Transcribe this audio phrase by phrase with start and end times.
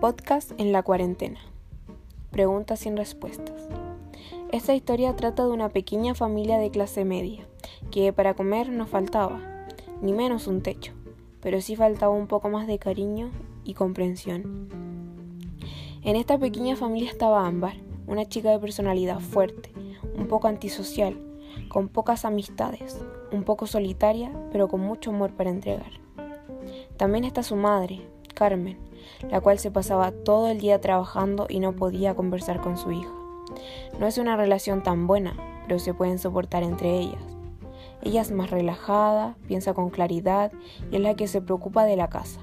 [0.00, 1.40] podcast en la cuarentena.
[2.30, 3.66] Preguntas sin respuestas.
[4.52, 7.48] Esta historia trata de una pequeña familia de clase media,
[7.90, 9.40] que para comer no faltaba,
[10.00, 10.92] ni menos un techo,
[11.40, 13.30] pero sí faltaba un poco más de cariño
[13.64, 14.68] y comprensión.
[16.04, 17.74] En esta pequeña familia estaba Ámbar,
[18.06, 19.72] una chica de personalidad fuerte,
[20.16, 21.18] un poco antisocial,
[21.68, 23.00] con pocas amistades,
[23.32, 25.90] un poco solitaria, pero con mucho amor para entregar.
[26.96, 28.00] También está su madre,
[28.34, 28.87] Carmen,
[29.30, 33.12] la cual se pasaba todo el día trabajando y no podía conversar con su hija.
[33.98, 37.22] No es una relación tan buena, pero se pueden soportar entre ellas.
[38.02, 40.52] Ella es más relajada, piensa con claridad
[40.90, 42.40] y es la que se preocupa de la casa.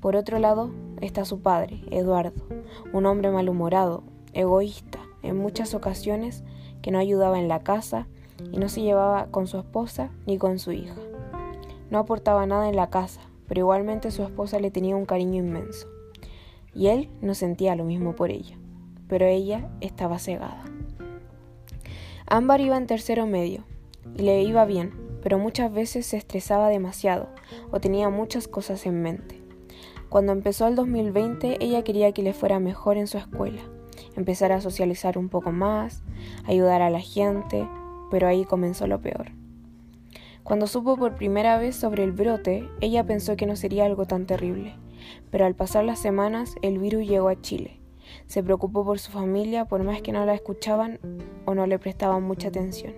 [0.00, 2.42] Por otro lado está su padre, Eduardo,
[2.92, 6.44] un hombre malhumorado, egoísta, en muchas ocasiones
[6.82, 8.06] que no ayudaba en la casa
[8.52, 10.94] y no se llevaba con su esposa ni con su hija.
[11.90, 15.88] No aportaba nada en la casa, pero igualmente su esposa le tenía un cariño inmenso.
[16.74, 18.56] Y él no sentía lo mismo por ella,
[19.08, 20.64] pero ella estaba cegada.
[22.26, 23.64] Ámbar iba en tercero medio,
[24.16, 27.28] y le iba bien, pero muchas veces se estresaba demasiado
[27.70, 29.42] o tenía muchas cosas en mente.
[30.08, 33.62] Cuando empezó el 2020, ella quería que le fuera mejor en su escuela,
[34.16, 36.02] empezar a socializar un poco más,
[36.44, 37.68] ayudar a la gente,
[38.10, 39.37] pero ahí comenzó lo peor.
[40.48, 44.24] Cuando supo por primera vez sobre el brote, ella pensó que no sería algo tan
[44.24, 44.76] terrible,
[45.30, 47.78] pero al pasar las semanas el virus llegó a Chile.
[48.28, 51.00] Se preocupó por su familia por más que no la escuchaban
[51.44, 52.94] o no le prestaban mucha atención.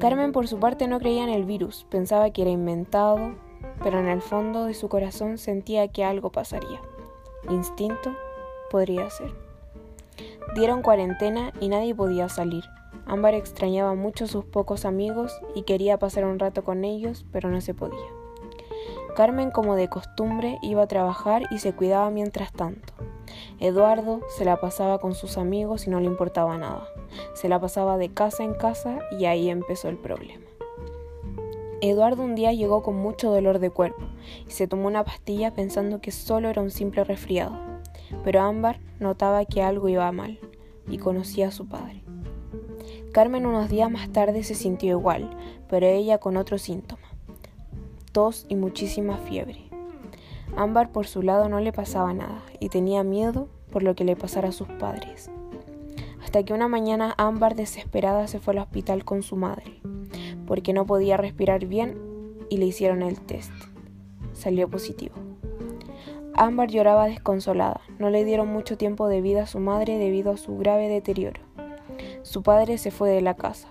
[0.00, 3.36] Carmen por su parte no creía en el virus, pensaba que era inventado,
[3.84, 6.80] pero en el fondo de su corazón sentía que algo pasaría.
[7.48, 8.12] Instinto
[8.72, 9.30] podría ser.
[10.56, 12.64] Dieron cuarentena y nadie podía salir.
[13.06, 17.60] Ámbar extrañaba mucho sus pocos amigos y quería pasar un rato con ellos, pero no
[17.60, 17.98] se podía.
[19.16, 22.92] Carmen, como de costumbre, iba a trabajar y se cuidaba mientras tanto.
[23.58, 26.86] Eduardo se la pasaba con sus amigos y no le importaba nada.
[27.34, 30.44] Se la pasaba de casa en casa y ahí empezó el problema.
[31.80, 34.02] Eduardo un día llegó con mucho dolor de cuerpo
[34.46, 37.58] y se tomó una pastilla pensando que solo era un simple resfriado.
[38.24, 40.38] Pero Ámbar notaba que algo iba mal
[40.88, 42.02] y conocía a su padre.
[43.18, 45.28] Carmen unos días más tarde se sintió igual,
[45.68, 47.02] pero ella con otro síntoma,
[48.12, 49.58] tos y muchísima fiebre.
[50.56, 54.14] Ámbar por su lado no le pasaba nada y tenía miedo por lo que le
[54.14, 55.32] pasara a sus padres.
[56.22, 59.80] Hasta que una mañana Ámbar desesperada se fue al hospital con su madre,
[60.46, 61.98] porque no podía respirar bien
[62.48, 63.50] y le hicieron el test.
[64.32, 65.16] Salió positivo.
[66.34, 70.36] Ámbar lloraba desconsolada, no le dieron mucho tiempo de vida a su madre debido a
[70.36, 71.47] su grave deterioro.
[72.28, 73.68] Su padre se fue de la casa.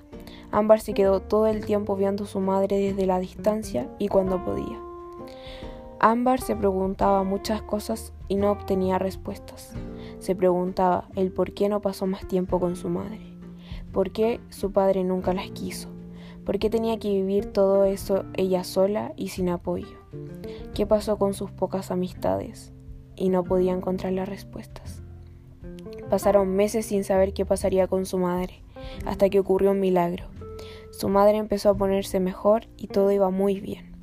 [0.50, 4.44] Ámbar se quedó todo el tiempo viendo a su madre desde la distancia y cuando
[4.44, 4.81] podía.
[6.00, 9.73] Ámbar se preguntaba muchas cosas y no obtenía respuestas.
[10.18, 13.22] Se preguntaba el por qué no pasó más tiempo con su madre,
[13.94, 15.89] por qué su padre nunca las quiso,
[16.44, 20.00] por qué tenía que vivir todo eso ella sola y sin apoyo,
[20.74, 22.74] qué pasó con sus pocas amistades
[23.16, 24.87] y no podía encontrar las respuestas.
[26.10, 28.62] Pasaron meses sin saber qué pasaría con su madre,
[29.06, 30.26] hasta que ocurrió un milagro.
[30.92, 33.96] Su madre empezó a ponerse mejor y todo iba muy bien.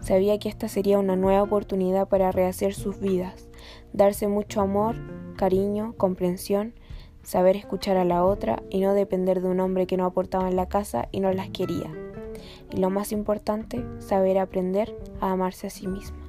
[0.00, 3.48] Sabía que esta sería una nueva oportunidad para rehacer sus vidas,
[3.92, 4.96] darse mucho amor,
[5.36, 6.74] cariño, comprensión,
[7.22, 10.56] saber escuchar a la otra y no depender de un hombre que no aportaba en
[10.56, 11.90] la casa y no las quería.
[12.72, 16.21] Y lo más importante, saber aprender a amarse a sí mismo.